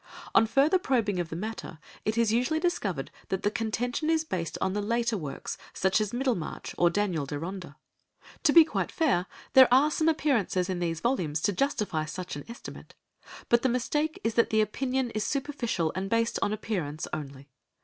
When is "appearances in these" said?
10.09-11.01